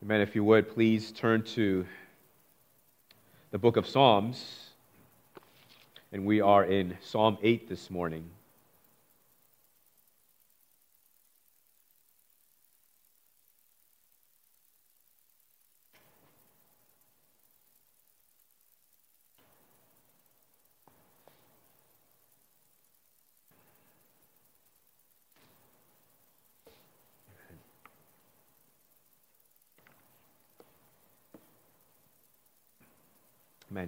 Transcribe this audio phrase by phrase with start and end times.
[0.00, 0.20] Amen.
[0.20, 1.84] If you would, please turn to
[3.50, 4.70] the book of Psalms.
[6.12, 8.30] And we are in Psalm 8 this morning.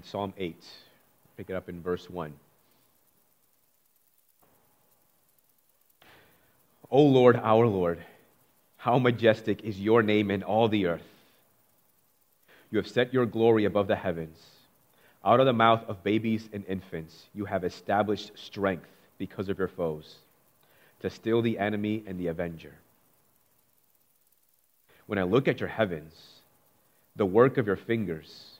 [0.01, 0.11] Amen.
[0.11, 0.57] Psalm 8.
[1.37, 2.33] Pick it up in verse 1.
[6.91, 8.03] O Lord, our Lord,
[8.79, 11.07] how majestic is your name in all the earth.
[12.71, 14.39] You have set your glory above the heavens.
[15.23, 18.89] Out of the mouth of babies and infants, you have established strength
[19.19, 20.15] because of your foes,
[21.01, 22.73] to still the enemy and the avenger.
[25.07, 26.15] When I look at your heavens,
[27.17, 28.60] the work of your fingers,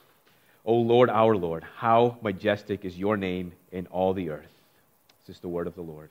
[0.63, 4.51] O Lord, our Lord, how majestic is your name in all the earth.
[5.25, 6.09] This is the word of the Lord.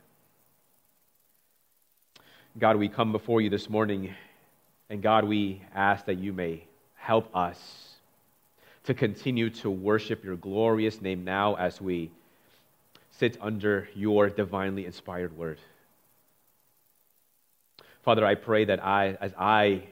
[2.58, 4.12] God, we come before you this morning,
[4.88, 6.64] and God, we ask that you may
[6.96, 7.94] help us
[8.84, 12.10] to continue to worship your glorious name now as we
[13.12, 15.58] sit under your divinely inspired word.
[18.02, 19.84] Father, I pray that I, as I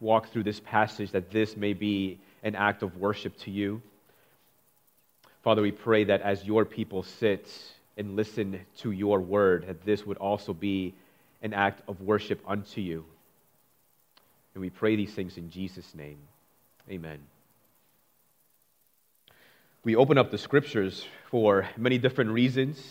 [0.00, 3.82] walk through this passage, that this may be an act of worship to you
[5.46, 7.48] Father, we pray that as your people sit
[7.96, 10.92] and listen to your word, that this would also be
[11.40, 13.04] an act of worship unto you.
[14.54, 16.18] And we pray these things in Jesus' name.
[16.90, 17.20] Amen.
[19.84, 22.84] We open up the scriptures for many different reasons,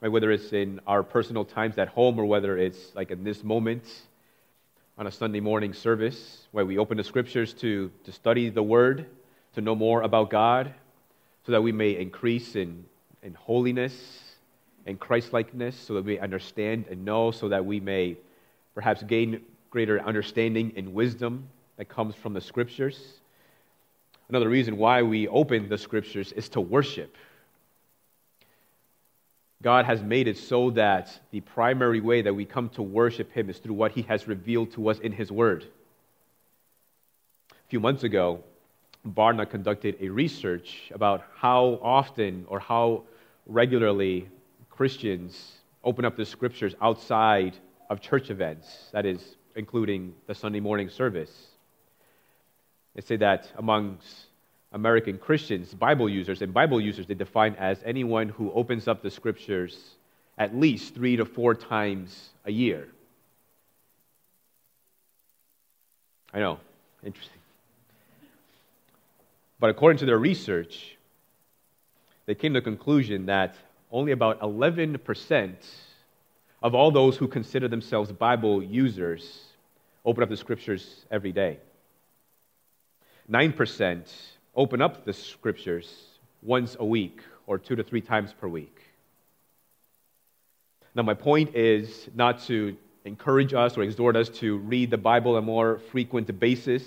[0.00, 0.08] right?
[0.08, 3.82] whether it's in our personal times at home or whether it's like in this moment
[4.96, 9.06] on a Sunday morning service, where we open the scriptures to, to study the word,
[9.56, 10.72] to know more about God,
[11.44, 12.84] so that we may increase in,
[13.22, 14.20] in holiness
[14.86, 18.16] and Christlikeness, so that we understand and know, so that we may
[18.74, 23.00] perhaps gain greater understanding and wisdom that comes from the Scriptures.
[24.28, 27.16] Another reason why we open the Scriptures is to worship.
[29.62, 33.48] God has made it so that the primary way that we come to worship Him
[33.48, 35.64] is through what He has revealed to us in His Word.
[37.52, 38.42] A few months ago,
[39.06, 43.02] Barna conducted a research about how often or how
[43.46, 44.28] regularly
[44.70, 45.52] Christians
[45.82, 47.56] open up the scriptures outside
[47.90, 51.48] of church events, that is, including the Sunday morning service.
[52.94, 54.26] They say that amongst
[54.72, 59.10] American Christians, Bible users, and Bible users they define as anyone who opens up the
[59.10, 59.96] scriptures
[60.38, 62.88] at least three to four times a year.
[66.32, 66.58] I know,
[67.04, 67.41] interesting.
[69.62, 70.96] But according to their research,
[72.26, 73.54] they came to the conclusion that
[73.92, 75.54] only about 11%
[76.64, 79.44] of all those who consider themselves Bible users
[80.04, 81.60] open up the scriptures every day.
[83.30, 84.12] 9%
[84.56, 86.06] open up the scriptures
[86.42, 88.80] once a week or two to three times per week.
[90.92, 95.36] Now, my point is not to encourage us or exhort us to read the Bible
[95.36, 96.82] on a more frequent basis,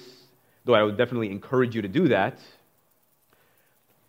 [0.66, 2.38] though I would definitely encourage you to do that.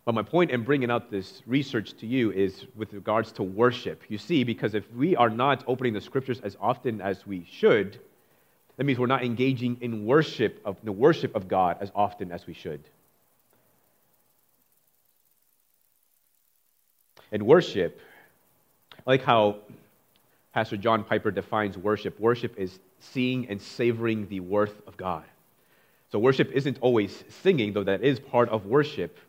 [0.07, 4.03] But my point in bringing out this research to you is with regards to worship.
[4.07, 7.99] You see, because if we are not opening the scriptures as often as we should,
[8.77, 12.47] that means we're not engaging in worship of the worship of God as often as
[12.47, 12.79] we should.
[17.33, 17.99] In worship,
[18.93, 19.57] I like how
[20.53, 22.17] Pastor John Piper defines worship.
[22.17, 25.25] Worship is seeing and savoring the worth of God.
[26.13, 29.19] So worship isn't always singing, though that is part of worship.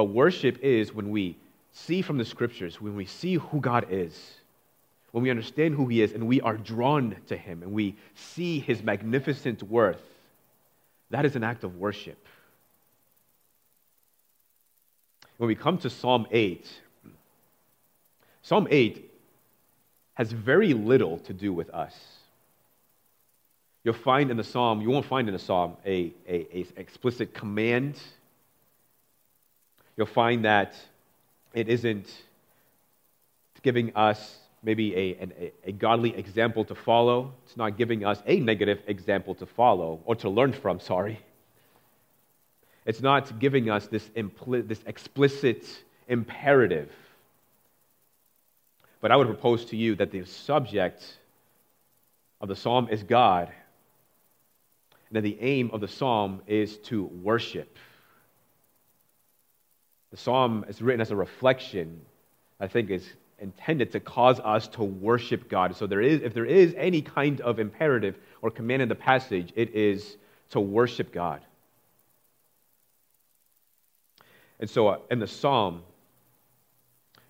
[0.00, 1.36] But worship is when we
[1.72, 4.18] see from the scriptures, when we see who God is,
[5.10, 8.60] when we understand who He is, and we are drawn to Him, and we see
[8.60, 10.00] His magnificent worth,
[11.10, 12.16] that is an act of worship.
[15.36, 16.66] When we come to Psalm 8,
[18.40, 19.12] Psalm 8
[20.14, 21.94] has very little to do with us.
[23.84, 27.34] You'll find in the psalm, you won't find in the psalm a, a, a explicit
[27.34, 28.00] command.
[29.96, 30.74] You'll find that
[31.52, 32.08] it isn't
[33.62, 37.32] giving us maybe a, a, a, godly example to follow.
[37.46, 41.20] It's not giving us a negative example to follow or to learn from, sorry.
[42.84, 45.66] It's not giving us this, impli- this explicit
[46.08, 46.90] imperative.
[49.00, 51.02] But I would propose to you that the subject
[52.40, 53.50] of the psalm is God,
[55.08, 57.78] and that the aim of the psalm is to worship.
[60.10, 62.00] The psalm is written as a reflection,
[62.58, 63.08] I think, is
[63.38, 65.76] intended to cause us to worship God.
[65.76, 69.52] So there is, if there is any kind of imperative or command in the passage,
[69.56, 70.16] it is
[70.50, 71.40] to worship God.
[74.58, 75.82] And so uh, in the psalm,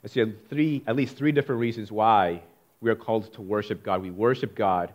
[0.03, 2.43] I see three, at least three different reasons why
[2.81, 4.03] we are called to worship God.
[4.03, 4.93] We worship God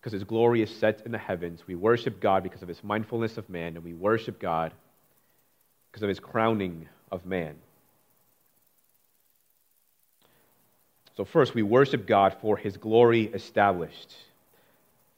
[0.00, 1.62] because his glory is set in the heavens.
[1.66, 4.72] We worship God because of his mindfulness of man, and we worship God
[5.90, 7.54] because of his crowning of man.
[11.16, 14.14] So, first, we worship God for his glory established.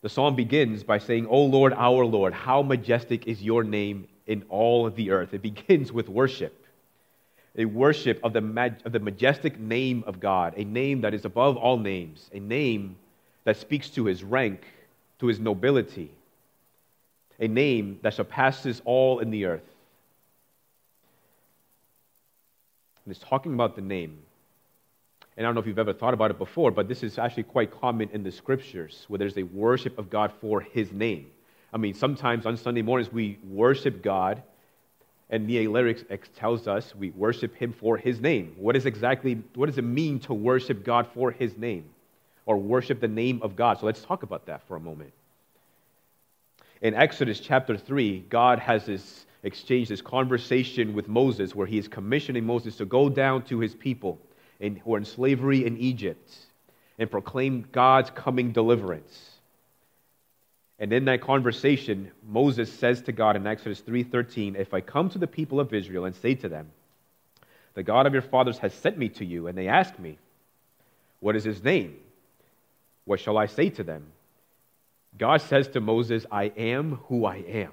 [0.02, 4.44] The psalm begins by saying, O Lord, our Lord, how majestic is your name in
[4.48, 5.32] all the earth.
[5.32, 6.66] It begins with worship
[7.58, 11.24] a worship of the, mag- of the majestic name of God, a name that is
[11.24, 12.96] above all names, a name
[13.44, 14.62] that speaks to his rank,
[15.20, 16.10] to his nobility,
[17.40, 19.62] a name that surpasses all in the earth.
[23.06, 24.18] And it's talking about the name.
[25.36, 27.44] And I don't know if you've ever thought about it before, but this is actually
[27.44, 31.26] quite common in the scriptures where there's a worship of God for his name.
[31.72, 34.42] I mean, sometimes on Sunday mornings we worship God,
[35.28, 36.04] and the lyrics
[36.36, 38.54] tells us we worship him for his name.
[38.58, 41.84] What is exactly what does it mean to worship God for his name?
[42.46, 43.80] Or worship the name of God.
[43.80, 45.12] So let's talk about that for a moment.
[46.80, 51.88] In Exodus chapter 3, God has this exchange, this conversation with Moses where he is
[51.88, 54.18] commissioning Moses to go down to his people
[54.60, 56.30] in, who are in slavery in Egypt
[56.98, 59.30] and proclaim God's coming deliverance.
[60.78, 65.18] And in that conversation, Moses says to God in Exodus 3:13, "If I come to
[65.18, 66.70] the people of Israel and say to them,
[67.74, 70.18] the God of your fathers has sent me to you, and they ask me,
[71.20, 71.98] what is his name?
[73.04, 74.12] What shall I say to them?"
[75.16, 77.72] God says to Moses, "I am who I am."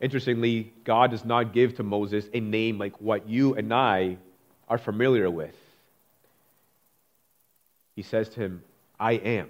[0.00, 4.18] Interestingly, God does not give to Moses a name like what you and I
[4.68, 5.54] are familiar with.
[7.94, 8.62] He says to him,
[9.00, 9.48] I am.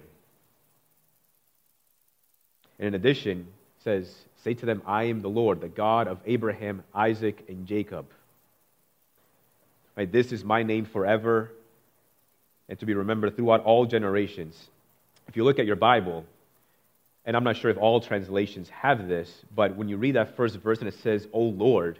[2.79, 3.49] And in addition,
[3.83, 4.15] says,
[4.45, 8.07] Say to them, I am the Lord, the God of Abraham, Isaac, and Jacob.
[9.97, 11.51] Right, this is my name forever
[12.69, 14.69] and to be remembered throughout all generations.
[15.29, 16.25] If you look at your Bible,
[17.27, 20.57] and I'm not sure if all translations have this, but when you read that first
[20.57, 21.99] verse and it says, O Lord,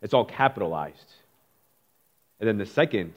[0.00, 1.12] it's all capitalized.
[2.38, 3.12] And then the second,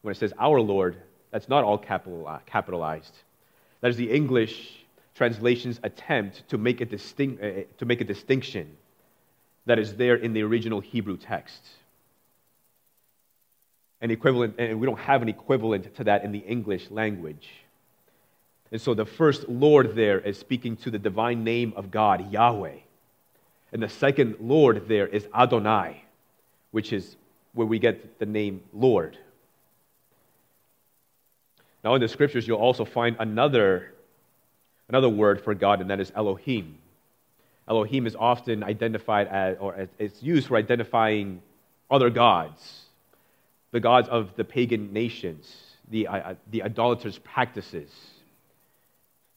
[0.00, 0.96] when it says, Our Lord,
[1.30, 3.14] that's not all capitalized.
[3.82, 4.84] That is the English
[5.14, 8.76] translation's attempt to make, a uh, to make a distinction
[9.66, 11.60] that is there in the original Hebrew text.
[14.00, 17.48] An equivalent, and we don't have an equivalent to that in the English language.
[18.72, 22.78] And so the first Lord there is speaking to the divine name of God, Yahweh.
[23.72, 26.04] And the second Lord there is Adonai,
[26.70, 27.16] which is
[27.52, 29.16] where we get the name Lord.
[31.84, 33.94] Now, in the scriptures, you'll also find another,
[34.88, 36.78] another word for God, and that is Elohim.
[37.68, 41.42] Elohim is often identified as, or it's used for identifying
[41.90, 42.86] other gods,
[43.70, 47.90] the gods of the pagan nations, the, uh, the idolaters' practices.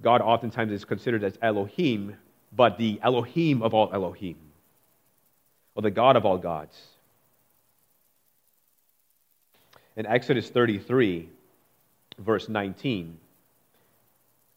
[0.02, 2.16] God oftentimes is considered as Elohim,
[2.56, 4.38] but the Elohim of all Elohim,
[5.76, 6.78] or the God of all gods.
[9.96, 11.28] In Exodus 33,
[12.18, 13.18] verse 19.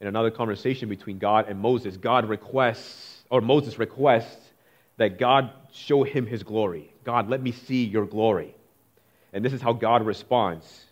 [0.01, 4.51] In another conversation between God and Moses, God requests, or Moses requests,
[4.97, 6.93] that God show him his glory.
[7.05, 8.55] God, let me see your glory.
[9.33, 10.85] And this is how God responds.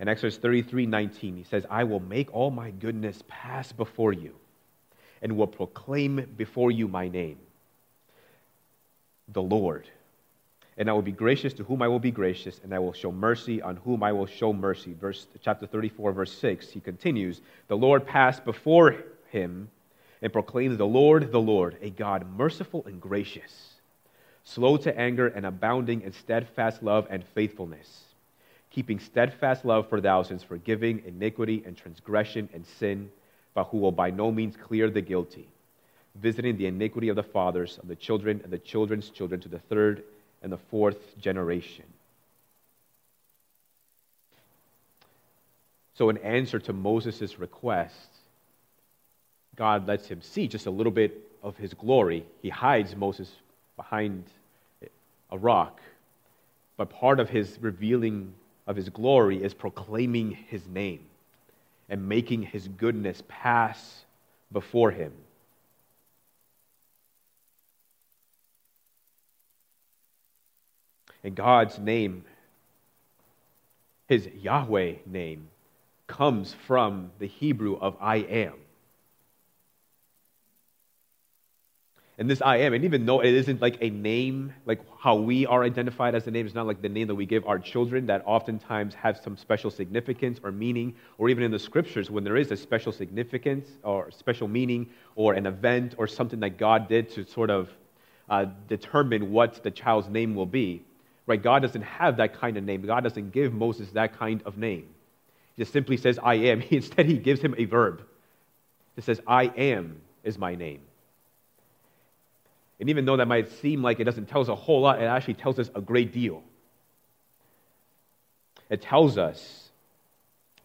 [0.00, 4.34] In Exodus 33 19, he says, I will make all my goodness pass before you
[5.22, 7.38] and will proclaim before you my name.
[9.28, 9.86] the Lord.
[10.78, 13.12] And I will be gracious to whom I will be gracious, and I will show
[13.12, 14.94] mercy on whom I will show mercy.
[14.94, 18.96] Verse chapter 34, verse 6, he continues, The Lord passed before
[19.30, 19.68] him
[20.22, 23.74] and proclaimed, The Lord, the Lord, a God merciful and gracious,
[24.44, 28.04] slow to anger and abounding in steadfast love and faithfulness,
[28.70, 33.10] keeping steadfast love for thousands, forgiving iniquity and transgression and sin,
[33.54, 35.48] but who will by no means clear the guilty,
[36.14, 39.58] visiting the iniquity of the fathers, of the children, and the children's children to the
[39.58, 40.04] third
[40.42, 41.84] and the fourth generation.
[45.94, 48.08] So, in answer to Moses' request,
[49.56, 51.12] God lets him see just a little bit
[51.42, 52.24] of his glory.
[52.40, 53.30] He hides Moses
[53.76, 54.24] behind
[55.30, 55.80] a rock.
[56.76, 58.32] But part of his revealing
[58.66, 61.00] of his glory is proclaiming his name
[61.88, 64.04] and making his goodness pass
[64.52, 65.12] before him.
[71.22, 72.24] And God's name,
[74.08, 75.48] his Yahweh name,
[76.06, 78.54] comes from the Hebrew of I am.
[82.20, 85.46] And this I am, and even though it isn't like a name, like how we
[85.46, 88.04] are identified as a name, it's not like the name that we give our children
[88.06, 92.36] that oftentimes have some special significance or meaning, or even in the scriptures, when there
[92.36, 97.08] is a special significance or special meaning or an event or something that God did
[97.12, 97.70] to sort of
[98.28, 100.84] uh, determine what the child's name will be.
[101.26, 101.42] Right?
[101.42, 102.82] God doesn't have that kind of name.
[102.82, 104.88] God doesn't give Moses that kind of name.
[105.56, 106.60] He just simply says, I am.
[106.70, 108.02] Instead, he gives him a verb.
[108.98, 110.82] It says, I am is my name.
[112.80, 115.04] And even though that might seem like it doesn't tell us a whole lot, it
[115.04, 116.42] actually tells us a great deal.
[118.70, 119.68] It tells us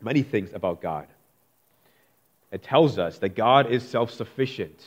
[0.01, 1.07] many things about God.
[2.51, 4.79] It tells us that God is self sufficient,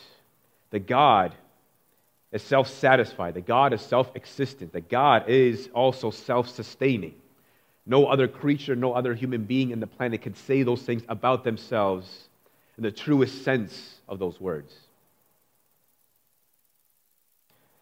[0.70, 1.34] that God
[2.32, 7.14] is self satisfied, that God is self existent, that God is also self sustaining.
[7.84, 11.44] No other creature, no other human being in the planet can say those things about
[11.44, 12.28] themselves
[12.78, 14.72] in the truest sense of those words.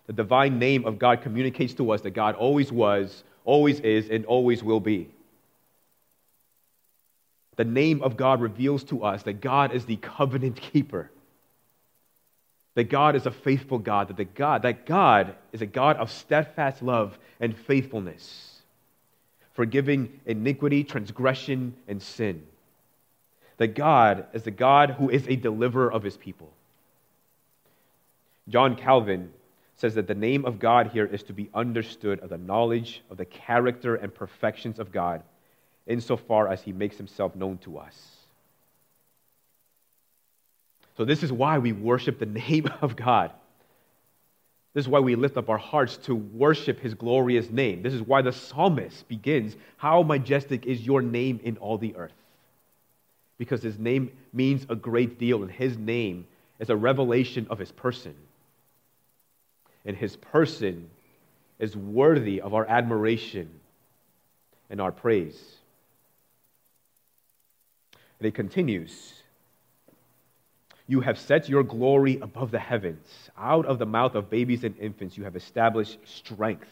[0.06, 4.24] The divine name of God communicates to us that God always was, always is, and
[4.26, 5.08] always will be.
[7.56, 11.10] The name of God reveals to us that God is the covenant keeper
[12.76, 16.12] that God is a faithful God, that, the God, that God is a God of
[16.12, 18.60] steadfast love and faithfulness,
[19.54, 22.42] forgiving iniquity, transgression, and sin.
[23.56, 26.52] That God is the God who is a deliverer of his people.
[28.46, 29.32] John Calvin
[29.76, 33.18] says that the name of God here is to be understood of the knowledge of
[33.18, 35.22] the character and perfections of God
[35.86, 37.94] insofar as he makes himself known to us.
[40.96, 43.32] So, this is why we worship the name of God.
[44.72, 47.82] This is why we lift up our hearts to worship his glorious name.
[47.82, 52.12] This is why the psalmist begins, How majestic is your name in all the earth.
[53.38, 56.26] Because his name means a great deal, and his name
[56.58, 58.14] is a revelation of his person.
[59.86, 60.90] And his person
[61.58, 63.48] is worthy of our admiration
[64.68, 65.40] and our praise.
[68.18, 69.14] And it continues
[70.88, 73.08] you have set your glory above the heavens.
[73.36, 76.68] Out of the mouth of babies and infants, you have established strength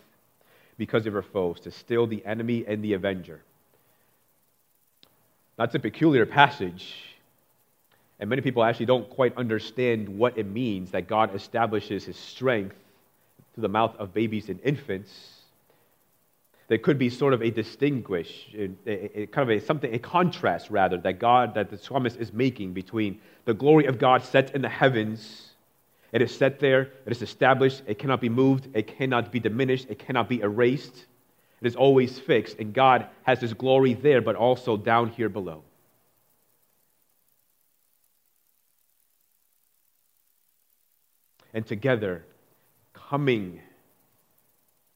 [0.76, 3.40] because of your foes to still the enemy and the avenger.
[5.56, 6.94] That's a peculiar passage.
[8.21, 12.76] And many people actually don't quite understand what it means that God establishes his strength
[13.55, 15.35] to the mouth of babies and infants
[16.69, 20.71] there could be sort of a distinguish, a, a, kind of a something, a contrast
[20.71, 24.63] rather, that God, that the psalmist is making between the glory of God set in
[24.63, 25.51] the heavens.
[26.13, 29.87] It is set there, it is established, it cannot be moved, it cannot be diminished,
[29.91, 31.05] it cannot be erased.
[31.61, 35.63] It is always fixed, and God has His glory there, but also down here below.
[41.53, 42.25] And together,
[43.14, 43.61] coming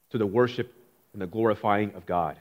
[0.09, 0.73] to the worship
[1.13, 2.35] and the glorifying of God.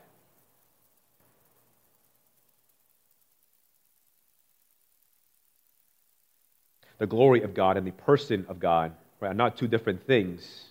[6.98, 10.64] The glory of God and the person of God right, are not two different things,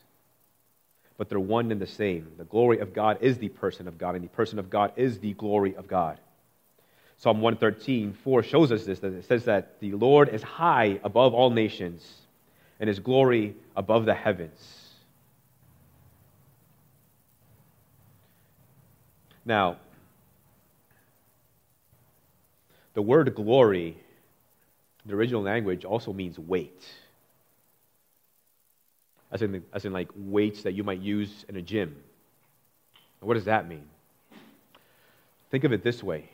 [1.17, 2.33] but they're one and the same.
[2.37, 5.19] The glory of God is the person of God, and the person of God is
[5.19, 6.19] the glory of God.
[7.15, 11.33] Psalm 113, 4 shows us this, that it says that the Lord is high above
[11.33, 12.05] all nations,
[12.77, 14.76] and his glory above the heavens.
[19.47, 19.77] Now,
[22.93, 23.97] the word glory,
[25.05, 26.83] the original language, also means weight.
[29.31, 31.95] as in, as in like weights that you might use in a gym.
[33.19, 33.85] What does that mean?
[35.49, 36.29] Think of it this way.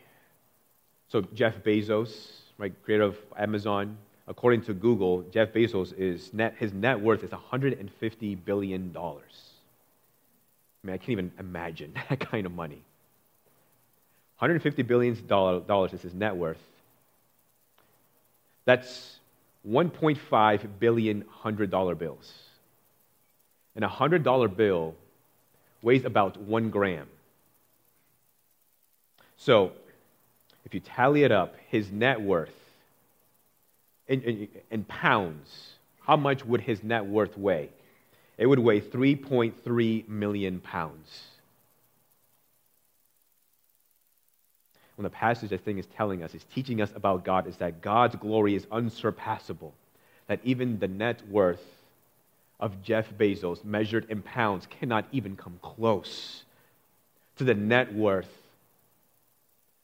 [1.07, 6.73] So Jeff Bezos, right, creator of Amazon, according to Google, Jeff Bezos is net his
[6.73, 9.51] net worth is 150 billion dollars.
[10.83, 12.83] I mean, I can't even imagine that kind of money.
[14.43, 16.57] 150 billion dollars is his net worth.
[18.65, 19.15] That's
[19.65, 22.33] 1.5 billion hundred dollar bills.
[23.73, 24.95] And a hundred dollar bill
[25.81, 27.07] weighs about one gram.
[29.37, 29.71] So,
[30.65, 32.53] if you tally it up, his net worth
[34.09, 35.69] in, in, in pounds,
[36.01, 37.69] how much would his net worth weigh?
[38.37, 41.32] It would weigh 3.3 million pounds.
[44.95, 47.81] When the passage I think is telling us, is teaching us about God, is that
[47.81, 49.73] God's glory is unsurpassable.
[50.27, 51.63] That even the net worth
[52.59, 56.43] of Jeff Bezos, measured in pounds, cannot even come close
[57.37, 58.29] to the net worth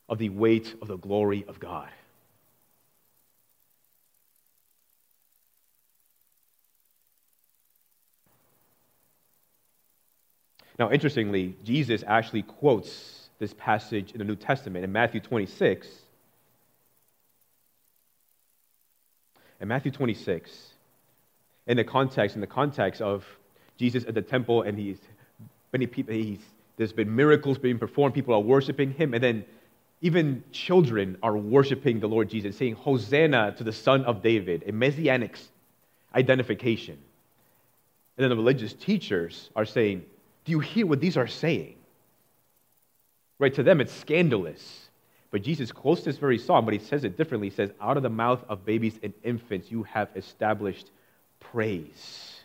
[0.07, 1.89] of the weight of the glory of God.
[10.77, 15.87] Now, interestingly, Jesus actually quotes this passage in the New Testament in Matthew 26.
[19.61, 20.51] In Matthew 26,
[21.67, 23.25] in the context, in the context of
[23.77, 24.99] Jesus at the temple, and he's
[25.73, 26.39] many people, he's,
[26.77, 29.45] there's been miracles being performed, people are worshiping him, and then
[30.01, 34.71] even children are worshiping the Lord Jesus, saying, Hosanna to the Son of David, a
[34.71, 35.37] messianic
[36.15, 36.97] identification.
[38.17, 40.05] And then the religious teachers are saying,
[40.45, 41.75] Do you hear what these are saying?
[43.39, 44.89] Right, to them it's scandalous.
[45.31, 47.49] But Jesus quotes this very song, but he says it differently.
[47.49, 50.91] He says, Out of the mouth of babies and infants you have established
[51.39, 52.35] praise.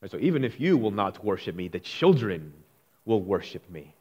[0.00, 2.52] Right, so even if you will not worship me, the children
[3.04, 3.94] will worship me.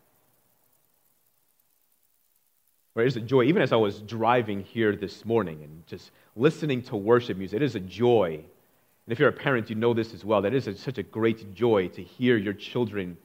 [2.93, 3.43] Right, it is a joy.
[3.43, 7.63] Even as I was driving here this morning and just listening to worship music, it
[7.63, 8.33] is a joy.
[8.33, 10.41] And if you're a parent, you know this as well.
[10.41, 13.17] That is a, such a great joy to hear your children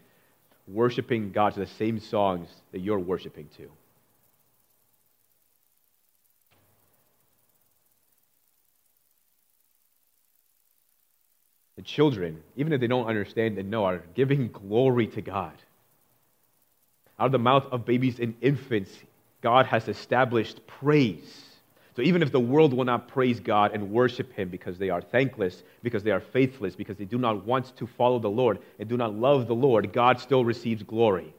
[0.73, 3.71] worshiping God to the same songs that you're worshiping to.
[11.77, 15.55] The children, even if they don't understand and know, are giving glory to God.
[17.19, 18.91] Out of the mouth of babies and infants,
[19.41, 21.52] God has established praise.
[21.95, 25.03] So even if the world will not praise God and worship Him because they are
[25.03, 28.89] thankless, because they are faithless, because they do not want to follow the Lord and
[28.89, 31.35] do not love the Lord, God still receives glory.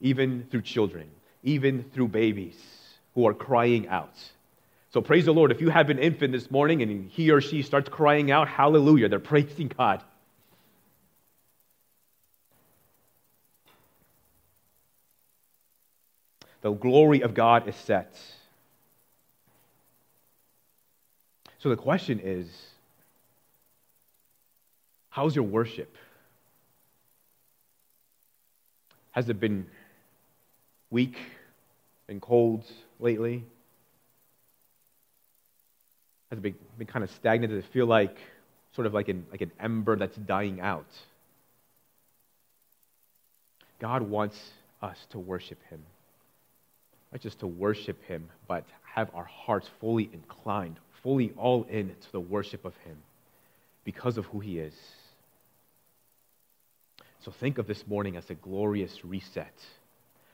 [0.00, 1.10] Even through children,
[1.42, 2.56] even through babies
[3.14, 4.14] who are crying out.
[4.92, 5.50] So praise the Lord.
[5.50, 9.08] If you have an infant this morning and he or she starts crying out, hallelujah,
[9.08, 10.02] they're praising God.
[16.62, 18.16] the glory of God is set.
[21.62, 22.48] So the question is
[25.10, 25.94] how's your worship?
[29.12, 29.66] Has it been
[30.90, 31.16] weak
[32.08, 32.64] and cold
[32.98, 33.44] lately?
[36.30, 37.52] Has it been, been kind of stagnant?
[37.52, 38.16] Does it feel like
[38.74, 40.88] sort of like an, like an ember that's dying out?
[43.78, 44.36] God wants
[44.82, 45.82] us to worship Him
[47.12, 52.12] not just to worship Him, but have our hearts fully inclined, fully all in to
[52.12, 52.96] the worship of Him
[53.84, 54.74] because of who He is.
[57.24, 59.54] So think of this morning as a glorious reset.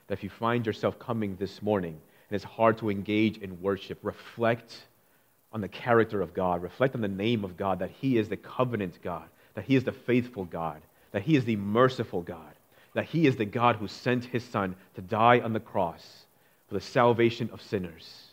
[0.06, 2.00] That if you find yourself coming this morning
[2.30, 4.74] and it's hard to engage in worship, reflect
[5.52, 8.36] on the character of God, reflect on the name of God, that He is the
[8.36, 10.80] covenant God, that He is the faithful God,
[11.12, 12.54] that He is the merciful God,
[12.94, 16.24] that He is the God who sent His Son to die on the cross
[16.68, 18.27] for the salvation of sinners.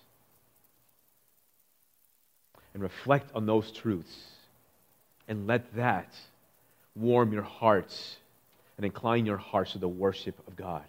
[2.76, 4.14] And reflect on those truths
[5.30, 6.14] and let that
[6.94, 8.18] warm your hearts
[8.76, 10.84] and incline your hearts to the worship of God.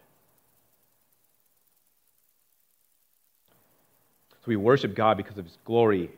[4.33, 6.11] So we worship God because of his glory,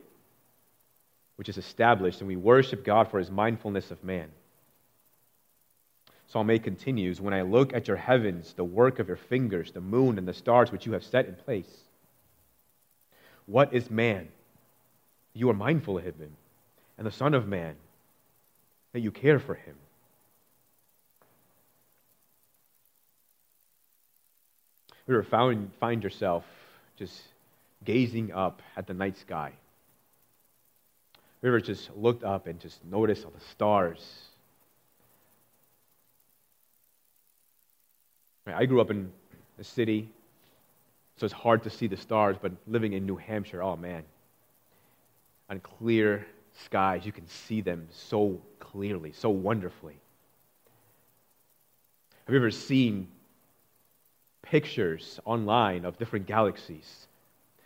[1.36, 4.30] which is established, and we worship God for his mindfulness of man.
[6.28, 9.82] Psalm 8 continues When I look at your heavens, the work of your fingers, the
[9.82, 11.68] moon and the stars which you have set in place,
[13.44, 14.28] what is man?
[15.38, 16.36] You are mindful of him,
[16.98, 17.76] and the Son of Man,
[18.92, 19.76] that you care for him.
[25.06, 26.44] You ever found, find yourself
[26.98, 27.22] just
[27.84, 29.52] gazing up at the night sky,
[31.40, 34.04] you ever just looked up and just noticed all the stars?
[38.44, 39.12] I grew up in
[39.60, 40.08] a city,
[41.16, 44.02] so it's hard to see the stars, but living in New Hampshire, oh man,
[45.48, 46.26] on clear
[46.64, 49.98] skies, you can see them so clearly, so wonderfully.
[52.26, 53.08] Have you ever seen
[54.42, 57.06] pictures online of different galaxies?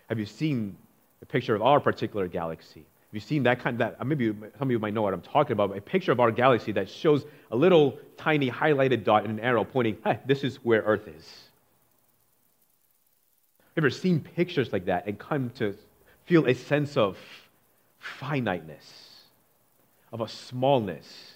[0.09, 0.77] Have you seen
[1.21, 2.81] a picture of our particular galaxy?
[2.81, 3.97] Have you seen that kind of that?
[4.01, 5.77] Uh, maybe some of you might know what I'm talking about.
[5.77, 9.65] A picture of our galaxy that shows a little tiny highlighted dot and an arrow
[9.65, 11.25] pointing, hey, this is where Earth is.
[13.59, 15.77] Have you ever seen pictures like that and come to
[16.25, 17.19] feel a sense of
[18.03, 19.11] finiteness,
[20.13, 21.33] of a smallness,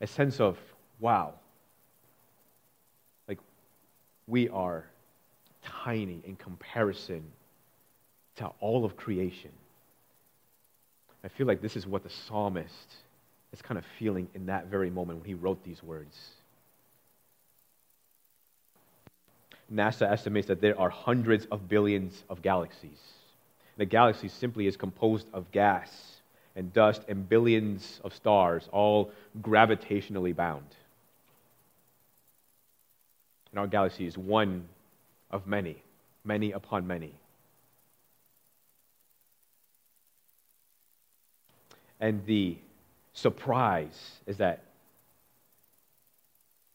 [0.00, 0.56] a sense of,
[1.00, 1.34] wow,
[3.26, 3.38] like
[4.26, 4.84] we are
[5.64, 7.22] tiny in comparison
[8.36, 9.50] to all of creation.
[11.24, 12.94] I feel like this is what the psalmist
[13.52, 16.16] is kind of feeling in that very moment when he wrote these words.
[19.72, 23.17] NASA estimates that there are hundreds of billions of galaxies.
[23.78, 26.20] The galaxy simply is composed of gas
[26.56, 30.66] and dust and billions of stars, all gravitationally bound.
[33.52, 34.68] And our galaxy is one
[35.30, 35.76] of many,
[36.24, 37.12] many upon many.
[42.00, 42.56] And the
[43.12, 44.64] surprise is that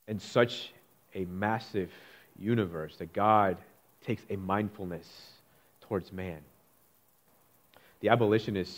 [0.08, 0.72] in such
[1.14, 1.92] a massive
[2.40, 3.58] universe that God
[4.06, 5.08] takes a mindfulness
[5.82, 6.40] towards man.
[8.04, 8.78] The abolitionist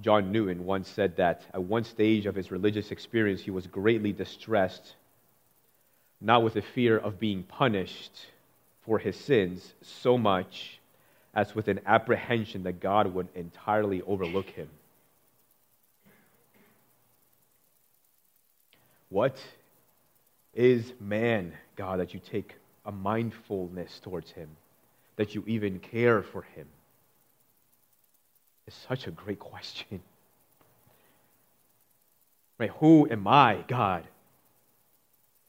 [0.00, 4.10] John Newton once said that at one stage of his religious experience, he was greatly
[4.10, 4.94] distressed,
[6.18, 8.24] not with the fear of being punished
[8.86, 10.80] for his sins so much
[11.34, 14.70] as with an apprehension that God would entirely overlook him.
[19.10, 19.38] What
[20.54, 22.54] is man, God, that you take
[22.86, 24.48] a mindfulness towards him,
[25.16, 26.66] that you even care for him?
[28.88, 30.00] Such a great question.
[32.58, 32.70] Right?
[32.78, 34.04] Who am I, God,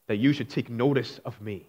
[0.07, 1.65] that you should take notice of me?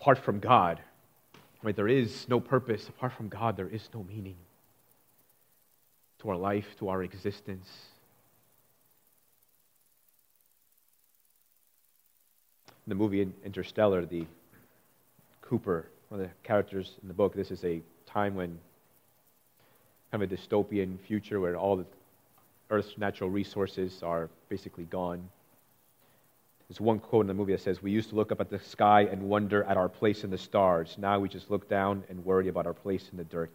[0.00, 0.80] apart from God,
[1.62, 2.88] right, there is no purpose.
[2.88, 4.36] Apart from God, there is no meaning
[6.20, 7.68] to our life, to our existence.
[12.90, 14.26] The movie Interstellar, the
[15.40, 18.58] Cooper, one of the characters in the book, this is a time when
[20.10, 21.86] kind of a dystopian future where all the
[22.68, 25.28] Earth's natural resources are basically gone.
[26.68, 28.60] There's one quote in the movie that says, We used to look up at the
[28.60, 30.96] sky and wonder at our place in the stars.
[30.98, 33.54] Now we just look down and worry about our place in the dirt.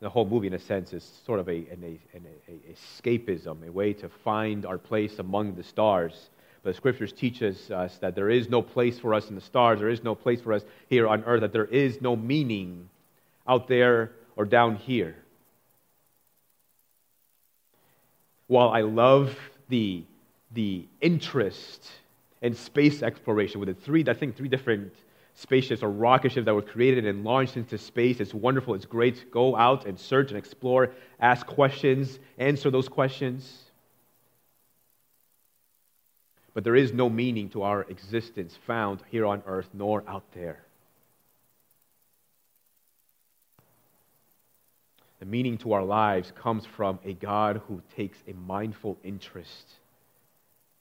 [0.00, 3.66] The whole movie, in a sense, is sort of a, an, a, an a, escapism,
[3.66, 6.30] a way to find our place among the stars.
[6.66, 9.78] The scriptures teaches us uh, that there is no place for us in the stars,
[9.78, 12.88] there is no place for us here on earth, that there is no meaning
[13.46, 15.14] out there or down here.
[18.48, 20.02] While I love the
[20.54, 21.88] the interest
[22.42, 24.92] in space exploration with the three, I think, three different
[25.34, 28.18] spaceships or rocket ships that were created and launched into space.
[28.18, 28.74] It's wonderful.
[28.74, 29.30] It's great.
[29.30, 33.65] Go out and search and explore, ask questions, answer those questions.
[36.56, 40.64] But there is no meaning to our existence found here on earth nor out there.
[45.20, 49.66] The meaning to our lives comes from a God who takes a mindful interest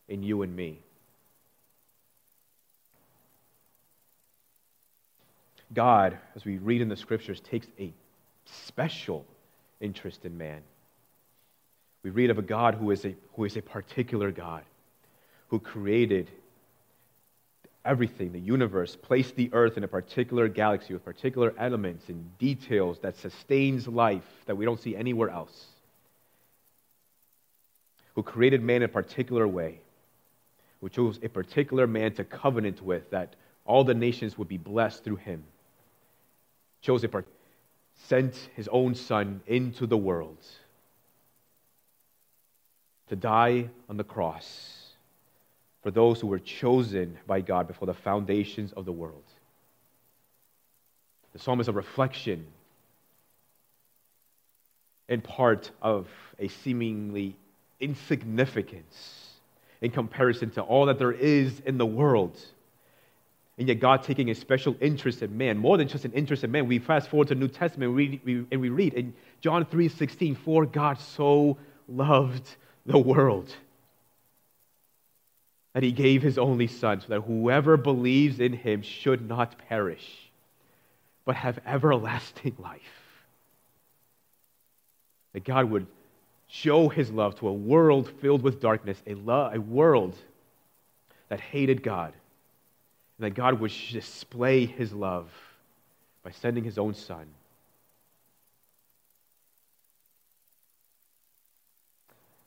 [0.08, 0.80] in you and me.
[5.74, 7.92] God, as we read in the scriptures, takes a
[8.46, 9.26] special
[9.82, 10.62] interest in man.
[12.02, 14.64] We read of a God who is a, who is a particular God,
[15.50, 16.30] who created
[17.84, 23.00] everything, the universe, placed the earth in a particular galaxy with particular elements and details
[23.00, 25.68] that sustains life that we don't see anywhere else,
[28.16, 29.80] who created man in a particular way,
[30.82, 35.04] who chose a particular man to covenant with, that all the nations would be blessed
[35.04, 35.44] through him.
[36.82, 37.28] Chose a part,
[38.08, 40.38] sent his own son into the world
[43.10, 44.85] to die on the cross
[45.86, 49.22] for those who were chosen by God before the foundations of the world.
[51.34, 52.48] The psalm is a reflection
[55.08, 56.08] in part of
[56.40, 57.36] a seemingly
[57.80, 59.30] insignificance
[59.80, 62.36] in comparison to all that there is in the world.
[63.60, 66.50] And yet, God taking a special interest in man, more than just an interest in
[66.52, 66.68] man.
[66.68, 69.88] We fast forward to the New Testament we, we, and we read in John 3
[69.90, 72.56] 16, For God so loved
[72.88, 73.56] the world
[75.76, 80.32] that he gave his only Son, so that whoever believes in him should not perish,
[81.26, 82.82] but have everlasting life.
[85.34, 85.86] That God would
[86.48, 90.16] show his love to a world filled with darkness, a, lo- a world
[91.28, 92.14] that hated God
[93.18, 95.30] and that God would display his love
[96.24, 97.26] by sending his own son.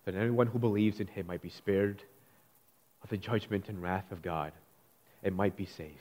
[0.06, 2.02] That anyone who believes in him might be spared
[3.02, 4.52] of the judgment and wrath of God
[5.22, 5.92] and might be saved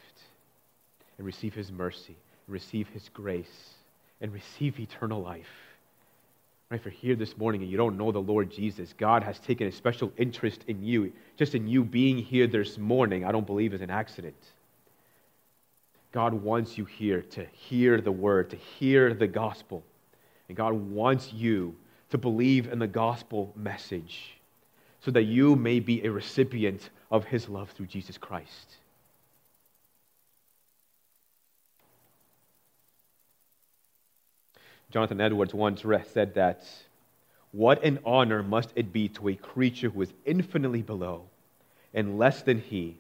[1.18, 3.74] and receive his mercy, and receive his grace,
[4.22, 5.50] and receive eternal life.
[6.70, 9.40] Right, if you're here this morning and you don't know the Lord Jesus, God has
[9.40, 11.12] taken a special interest in you.
[11.38, 14.36] Just in you being here this morning, I don't believe is an accident.
[16.12, 19.84] God wants you here to hear the word, to hear the gospel.
[20.50, 21.76] And God wants you
[22.10, 24.37] to believe in the gospel message
[25.08, 28.76] so that you may be a recipient of his love through Jesus Christ.
[34.92, 36.66] Jonathan Edwards once said that,
[37.54, 41.24] What an honor must it be to a creature who is infinitely below
[41.94, 42.98] and less than he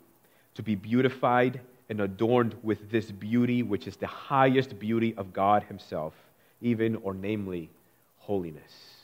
[0.55, 5.63] to be beautified and adorned with this beauty, which is the highest beauty of God
[5.63, 6.13] Himself,
[6.61, 7.69] even or namely
[8.19, 8.96] holiness.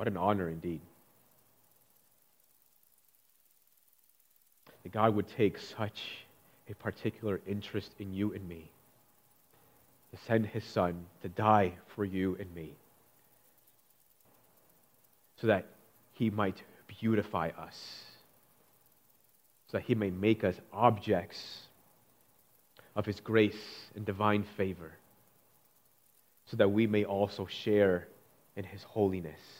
[0.00, 0.80] What an honor indeed.
[4.82, 6.00] That God would take such
[6.70, 8.70] a particular interest in you and me
[10.10, 12.72] to send his son to die for you and me
[15.38, 15.66] so that
[16.12, 18.00] he might beautify us,
[19.70, 21.58] so that he may make us objects
[22.96, 24.92] of his grace and divine favor,
[26.46, 28.08] so that we may also share
[28.56, 29.59] in his holiness.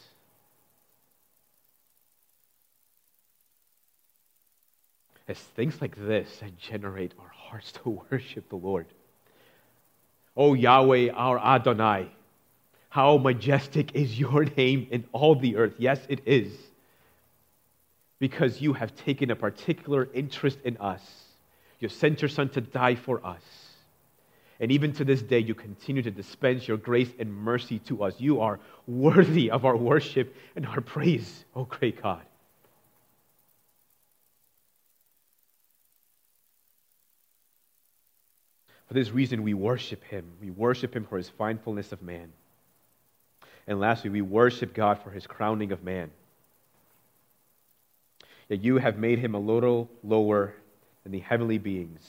[5.30, 8.86] It's things like this that generate our hearts to worship the Lord.
[10.36, 12.10] O Yahweh, our Adonai,
[12.88, 15.74] how majestic is your name in all the earth.
[15.78, 16.52] Yes, it is.
[18.18, 21.02] Because you have taken a particular interest in us.
[21.78, 23.42] You sent your Son to die for us.
[24.58, 28.14] And even to this day, you continue to dispense your grace and mercy to us.
[28.18, 32.22] You are worthy of our worship and our praise, O great God.
[38.90, 40.24] For this reason, we worship him.
[40.40, 42.32] We worship him for his mindfulness of man.
[43.68, 46.10] And lastly, we worship God for his crowning of man.
[48.48, 50.54] Yet you have made him a little lower
[51.04, 52.02] than the heavenly beings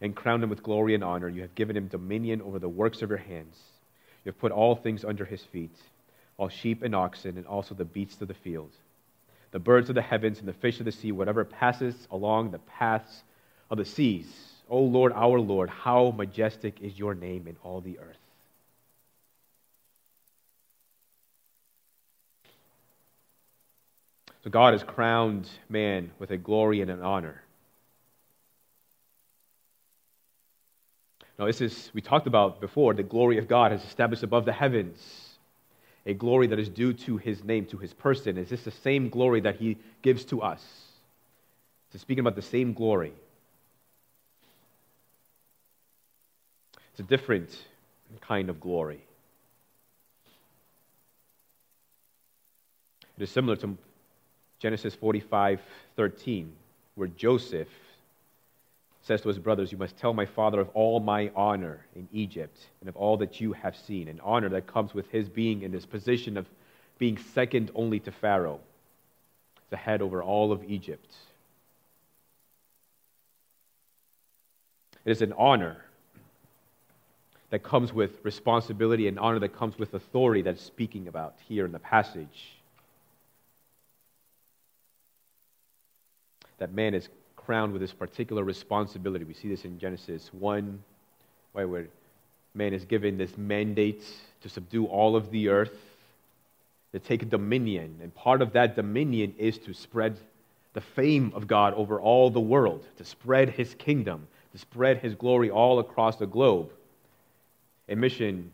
[0.00, 1.28] and crowned him with glory and honor.
[1.28, 3.56] You have given him dominion over the works of your hands.
[4.24, 5.76] You have put all things under his feet,
[6.36, 8.72] all sheep and oxen, and also the beasts of the field,
[9.52, 12.58] the birds of the heavens and the fish of the sea, whatever passes along the
[12.58, 13.22] paths
[13.70, 14.51] of the seas.
[14.68, 18.16] O Lord, our Lord, how majestic is your name in all the earth.
[24.44, 27.42] So God has crowned man with a glory and an honor.
[31.38, 34.52] Now, this is, we talked about before, the glory of God has established above the
[34.52, 34.98] heavens,
[36.04, 38.36] a glory that is due to his name, to his person.
[38.36, 40.62] Is this the same glory that he gives to us?
[41.92, 43.12] So, speaking about the same glory.
[46.92, 47.50] It's a different
[48.20, 49.02] kind of glory.
[53.16, 53.76] It is similar to
[54.58, 55.60] Genesis 45
[55.96, 56.52] 13,
[56.94, 57.68] where Joseph
[59.02, 62.58] says to his brothers, You must tell my father of all my honor in Egypt
[62.80, 65.72] and of all that you have seen, an honor that comes with his being in
[65.72, 66.46] this position of
[66.98, 68.60] being second only to Pharaoh,
[69.70, 71.12] the head over all of Egypt.
[75.04, 75.82] It is an honor
[77.52, 81.72] that comes with responsibility and honor that comes with authority that's speaking about here in
[81.72, 82.54] the passage.
[86.56, 89.26] That man is crowned with this particular responsibility.
[89.26, 90.82] We see this in Genesis 1,
[91.52, 91.88] where
[92.54, 94.02] man is given this mandate
[94.40, 95.76] to subdue all of the earth,
[96.92, 97.98] to take dominion.
[98.02, 100.16] And part of that dominion is to spread
[100.72, 105.14] the fame of God over all the world, to spread his kingdom, to spread his
[105.14, 106.70] glory all across the globe,
[107.92, 108.50] a mission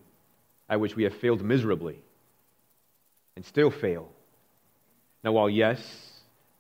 [0.68, 1.96] at which we have failed miserably
[3.36, 4.10] and still fail.
[5.22, 5.80] Now, while yes,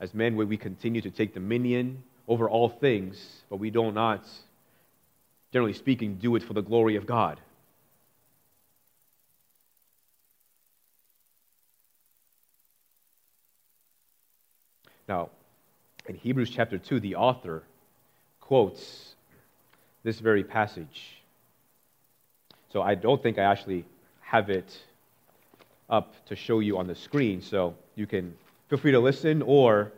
[0.00, 4.24] as men, we continue to take dominion over all things, but we do not,
[5.52, 7.40] generally speaking, do it for the glory of God.
[15.08, 15.30] Now,
[16.06, 17.64] in Hebrews chapter 2, the author
[18.40, 19.14] quotes
[20.04, 21.17] this very passage.
[22.72, 23.84] So I don't think I actually
[24.20, 24.78] have it
[25.88, 28.36] up to show you on the screen, so you can
[28.68, 29.92] feel free to listen or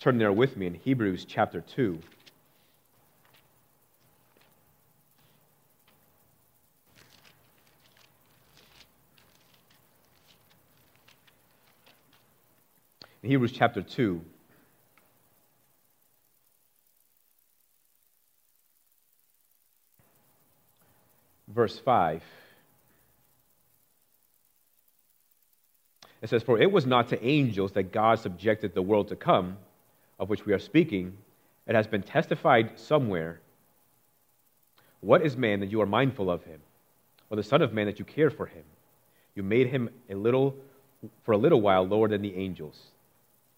[0.00, 1.98] turn there with me in Hebrews chapter 2.
[13.22, 14.20] In Hebrews chapter 2,
[21.58, 22.22] verse 5.
[26.22, 29.56] It says, For it was not to angels that God subjected the world to come,
[30.20, 31.16] of which we are speaking.
[31.66, 33.40] It has been testified somewhere.
[35.00, 36.60] What is man that you are mindful of him,
[37.28, 38.62] or the Son of Man that you care for him?
[39.34, 40.54] You made him a little,
[41.24, 42.80] for a little while lower than the angels.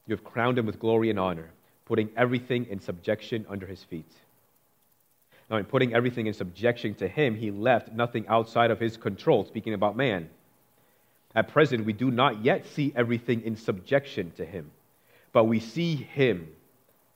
[0.07, 1.51] You have crowned him with glory and honor,
[1.85, 4.11] putting everything in subjection under his feet.
[5.51, 9.45] Now, in putting everything in subjection to him, he left nothing outside of his control,
[9.45, 10.31] speaking about man.
[11.35, 14.71] At present, we do not yet see everything in subjection to him,
[15.33, 16.49] but we see him,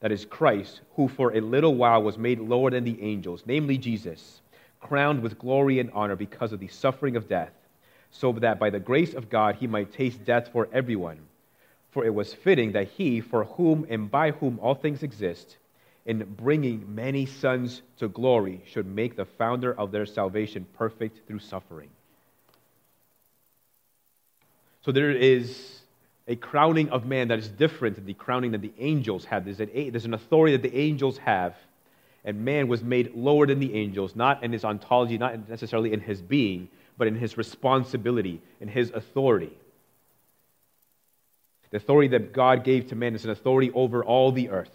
[0.00, 3.78] that is Christ, who for a little while was made lower than the angels, namely
[3.78, 4.40] Jesus,
[4.80, 7.52] crowned with glory and honor because of the suffering of death,
[8.10, 11.20] so that by the grace of God he might taste death for everyone.
[11.92, 15.56] For it was fitting that he, for whom and by whom all things exist,
[16.06, 21.38] in bringing many sons to glory, should make the founder of their salvation perfect through
[21.38, 21.88] suffering.
[24.84, 25.80] So there is
[26.28, 29.44] a crowning of man that is different than the crowning that the angels have.
[29.44, 31.56] There's an, there's an authority that the angels have,
[32.24, 36.00] and man was made lower than the angels, not in his ontology, not necessarily in
[36.00, 39.52] his being, but in his responsibility, in his authority.
[41.70, 44.70] The authority that God gave to man is an authority over all the earth.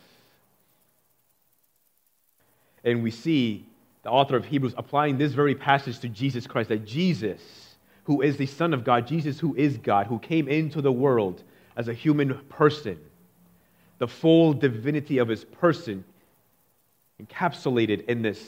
[2.83, 3.65] And we see
[4.03, 7.41] the author of Hebrews applying this very passage to Jesus Christ that Jesus,
[8.05, 11.43] who is the Son of God, Jesus, who is God, who came into the world
[11.75, 12.97] as a human person,
[13.97, 16.05] the full divinity of his person
[17.21, 18.41] encapsulated in this,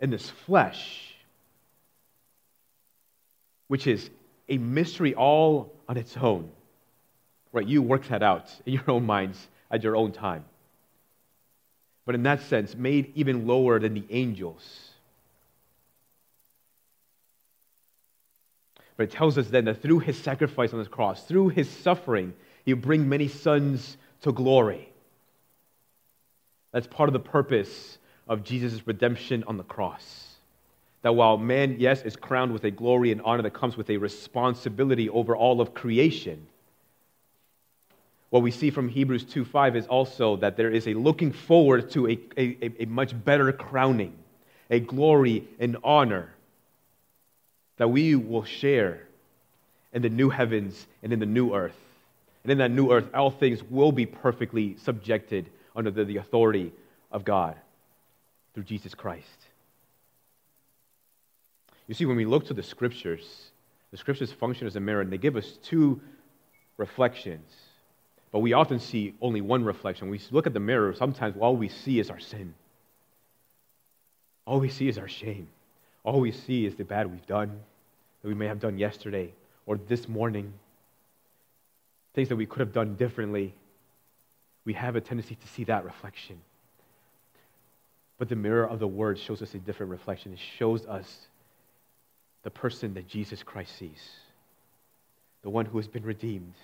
[0.00, 1.14] in this flesh,
[3.68, 4.10] which is
[4.48, 6.50] a mystery all on its own.
[7.52, 7.66] Right?
[7.66, 10.44] You work that out in your own minds at your own time
[12.04, 14.90] but in that sense, made even lower than the angels.
[18.96, 22.34] But it tells us then that through his sacrifice on the cross, through his suffering,
[22.64, 24.88] he will bring many sons to glory.
[26.72, 30.28] That's part of the purpose of Jesus' redemption on the cross.
[31.02, 33.96] That while man, yes, is crowned with a glory and honor that comes with a
[33.96, 36.46] responsibility over all of creation,
[38.32, 42.08] what we see from Hebrews 2:5 is also that there is a looking forward to
[42.08, 44.16] a, a, a much better crowning,
[44.70, 46.32] a glory and honor
[47.76, 49.06] that we will share
[49.92, 51.76] in the new heavens and in the new earth.
[52.42, 56.72] And in that new earth, all things will be perfectly subjected under the, the authority
[57.10, 57.54] of God
[58.54, 59.26] through Jesus Christ.
[61.86, 63.50] You see, when we look to the scriptures,
[63.90, 66.00] the scriptures function as a mirror, and they give us two
[66.78, 67.44] reflections
[68.32, 70.08] but we often see only one reflection.
[70.08, 72.54] We look at the mirror, sometimes all we see is our sin.
[74.46, 75.48] All we see is our shame.
[76.02, 77.60] All we see is the bad we've done,
[78.22, 79.34] that we may have done yesterday
[79.66, 80.54] or this morning,
[82.14, 83.54] things that we could have done differently.
[84.64, 86.40] We have a tendency to see that reflection.
[88.18, 90.32] But the mirror of the Word shows us a different reflection.
[90.32, 91.26] It shows us
[92.44, 94.02] the person that Jesus Christ sees,
[95.42, 96.54] the one who has been redeemed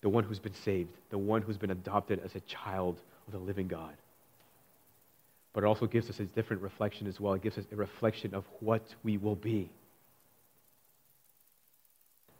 [0.00, 3.38] the one who's been saved, the one who's been adopted as a child of the
[3.38, 3.94] living God.
[5.52, 7.34] But it also gives us a different reflection as well.
[7.34, 9.70] It gives us a reflection of what we will be.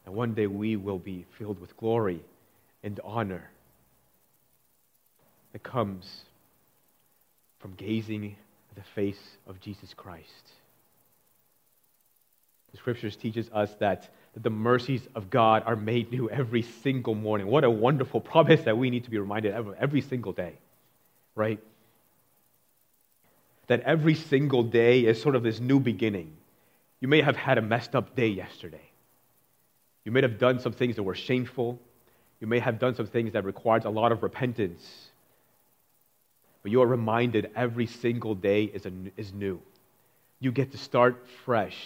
[0.07, 2.23] And one day we will be filled with glory
[2.83, 3.51] and honor
[5.53, 6.07] that comes
[7.59, 8.37] from gazing
[8.71, 10.53] at the face of Jesus Christ.
[12.71, 14.09] The scriptures teaches us that
[14.43, 17.47] the mercies of God are made new every single morning.
[17.47, 20.55] What a wonderful promise that we need to be reminded of every single day,
[21.35, 21.61] right?
[23.69, 26.37] that every single day is sort of this new beginning.
[27.01, 28.91] You may have had a messed up day yesterday.
[30.05, 31.79] You may have done some things that were shameful.
[32.41, 35.11] You may have done some things that required a lot of repentance.
[36.63, 39.61] But you are reminded every single day is, a, is new.
[40.41, 41.77] You get to start fresh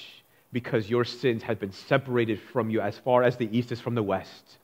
[0.53, 3.94] because your sins have been separated from you as far as the east is from
[3.94, 4.59] the west.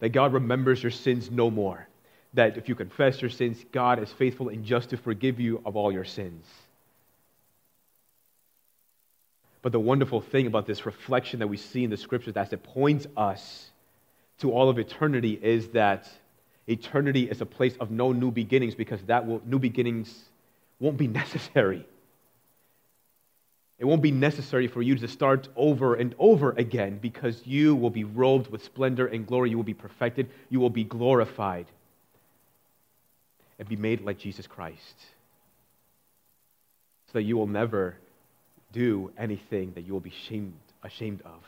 [0.00, 1.86] That God remembers your sins no more.
[2.32, 5.76] That if you confess your sins, God is faithful and just to forgive you of
[5.76, 6.46] all your sins.
[9.62, 12.62] But the wonderful thing about this reflection that we see in the scriptures as it
[12.62, 13.70] points us
[14.40, 16.10] to all of eternity is that
[16.66, 20.24] eternity is a place of no new beginnings because that will, new beginnings
[20.80, 21.86] won't be necessary.
[23.78, 27.90] It won't be necessary for you to start over and over again because you will
[27.90, 29.50] be robed with splendor and glory.
[29.50, 30.30] You will be perfected.
[30.48, 31.66] You will be glorified
[33.58, 34.96] and be made like Jesus Christ.
[37.06, 37.96] So that you will never
[38.72, 41.42] do anything that you will be shamed, ashamed of.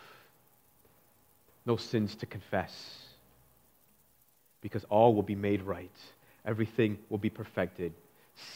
[1.64, 2.72] No sins to confess.
[4.60, 5.90] Because all will be made right.
[6.44, 7.92] Everything will be perfected.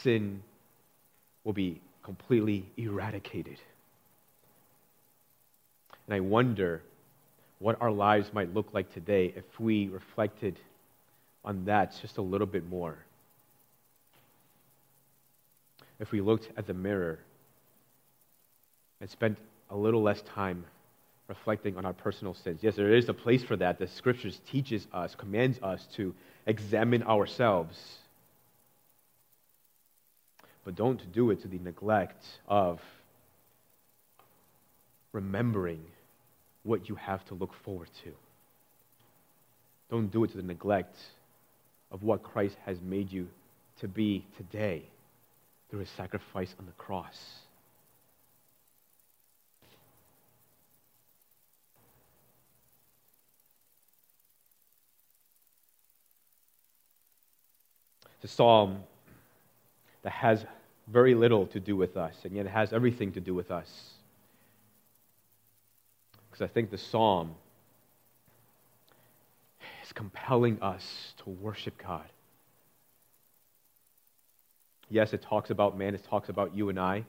[0.03, 0.43] Sin
[1.45, 1.81] will be
[2.11, 3.57] completely eradicated.
[6.09, 6.83] And I wonder
[7.61, 10.59] what our lives might look like today if we reflected
[11.45, 12.99] on that just a little bit more.
[16.01, 17.21] If we looked at the mirror
[19.01, 19.39] and spent
[19.71, 20.65] a little less time
[21.29, 22.59] reflecting on our personal sins.
[22.61, 23.79] Yes, there is a place for that.
[23.79, 26.13] The scriptures teaches us, commands us to
[26.45, 28.00] examine ourselves.
[30.65, 32.81] But don't do it to the neglect of
[35.13, 35.83] remembering
[36.63, 38.13] what you have to look forward to.
[39.91, 40.97] Don't do it to the neglect
[41.91, 43.29] of what Christ has made you
[43.81, 44.85] to be today
[45.69, 47.19] through his sacrifice on the cross.
[58.23, 58.81] A psalm
[60.03, 60.45] that has
[60.89, 63.69] very little to do with us, and yet it has everything to do with us.
[66.31, 67.35] Because I think the psalm
[69.85, 72.07] is compelling us to worship God.
[74.89, 77.05] Yes, it talks about man, it talks about you and I,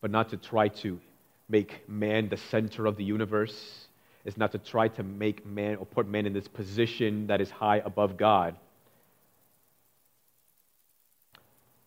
[0.00, 1.00] but not to try to
[1.48, 3.86] make man the center of the universe.
[4.24, 7.50] It's not to try to make man or put man in this position that is
[7.50, 8.56] high above God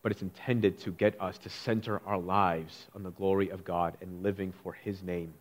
[0.02, 3.96] but it's intended to get us to center our lives on the glory of God
[4.00, 5.34] and living for His name.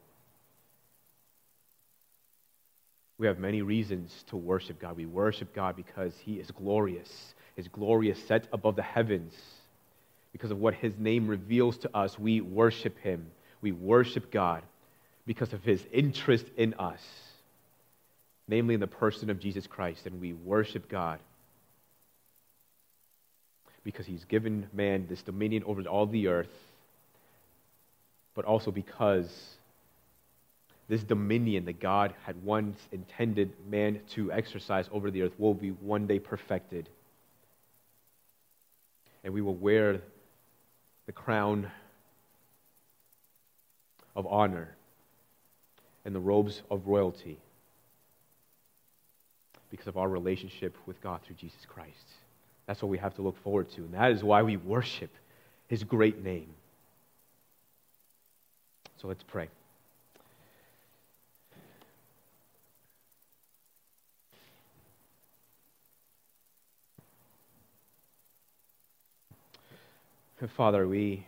[3.18, 4.96] We have many reasons to worship God.
[4.96, 7.10] We worship God because He is glorious.
[7.56, 9.34] His glory is set above the heavens.
[10.32, 13.28] Because of what His name reveals to us, we worship Him.
[13.62, 14.64] We worship God
[15.26, 17.02] because of His interest in us,
[18.48, 20.06] namely in the person of Jesus Christ.
[20.06, 21.20] And we worship God
[23.84, 26.50] because he's given man this dominion over all the earth,
[28.36, 29.30] but also because
[30.88, 35.70] this dominion that God had once intended man to exercise over the earth will be
[35.70, 36.90] one day perfected.
[39.24, 40.02] And we will wear
[41.06, 41.70] the crown
[44.16, 44.76] of honor
[46.06, 47.38] and the robes of royalty
[49.70, 51.94] because of our relationship with God through Jesus Christ.
[52.70, 53.82] That's what we have to look forward to.
[53.82, 55.10] And that is why we worship
[55.70, 56.50] his great name.
[59.02, 59.50] So let's pray.
[70.56, 71.26] Father, we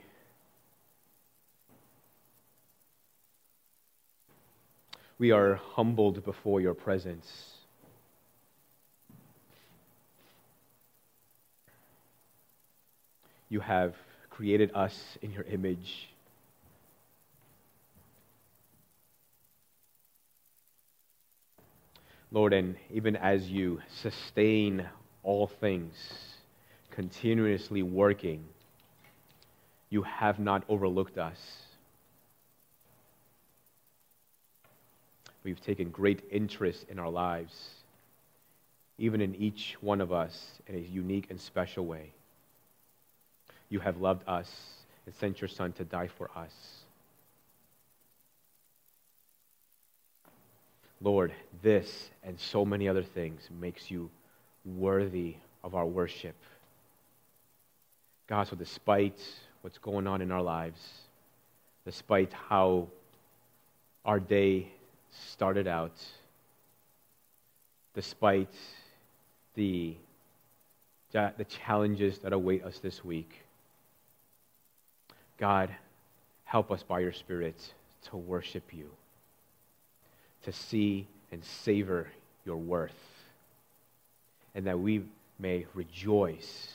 [5.18, 7.61] we are humbled before your presence.
[13.52, 13.94] You have
[14.30, 16.08] created us in your image.
[22.32, 24.88] Lord, and even as you sustain
[25.22, 25.94] all things,
[26.92, 28.46] continuously working,
[29.90, 31.38] you have not overlooked us.
[35.44, 37.72] We've taken great interest in our lives,
[38.98, 42.14] even in each one of us in a unique and special way
[43.72, 44.52] you have loved us
[45.06, 46.54] and sent your Son to die for us.
[51.02, 54.12] Lord, this and so many other things makes you
[54.66, 56.36] worthy of our worship.
[58.28, 59.20] God, so despite
[59.62, 60.82] what's going on in our lives,
[61.86, 62.88] despite how
[64.06, 64.68] our day
[65.32, 65.96] started out,
[67.96, 68.54] despite
[69.56, 69.96] the,
[71.12, 73.44] the challenges that await us this week,
[75.42, 75.72] God,
[76.46, 77.56] help us by your Spirit
[78.10, 78.92] to worship you,
[80.44, 82.08] to see and savor
[82.46, 82.92] your worth,
[84.54, 85.04] and that we
[85.40, 86.68] may rejoice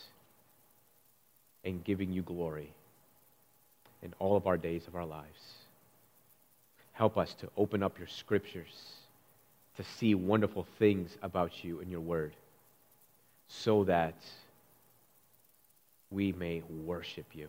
[1.62, 2.72] in giving you glory
[4.02, 5.54] in all of our days of our lives.
[6.92, 8.94] Help us to open up your scriptures
[9.76, 12.32] to see wonderful things about you in your word
[13.46, 14.16] so that
[16.10, 17.48] we may worship you.